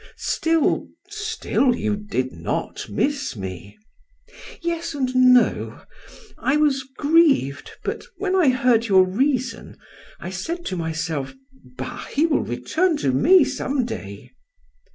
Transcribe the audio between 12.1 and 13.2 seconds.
he will return to